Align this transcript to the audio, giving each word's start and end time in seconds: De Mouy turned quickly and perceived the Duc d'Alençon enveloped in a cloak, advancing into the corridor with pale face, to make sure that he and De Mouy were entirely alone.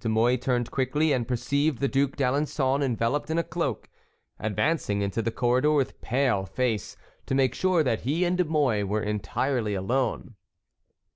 De 0.00 0.08
Mouy 0.08 0.36
turned 0.36 0.72
quickly 0.72 1.12
and 1.12 1.28
perceived 1.28 1.78
the 1.78 1.86
Duc 1.86 2.16
d'Alençon 2.16 2.82
enveloped 2.82 3.30
in 3.30 3.38
a 3.38 3.44
cloak, 3.44 3.88
advancing 4.40 5.02
into 5.02 5.22
the 5.22 5.30
corridor 5.30 5.70
with 5.70 6.00
pale 6.00 6.44
face, 6.44 6.96
to 7.26 7.34
make 7.36 7.54
sure 7.54 7.84
that 7.84 8.00
he 8.00 8.24
and 8.24 8.36
De 8.38 8.44
Mouy 8.44 8.82
were 8.82 9.04
entirely 9.04 9.74
alone. 9.74 10.34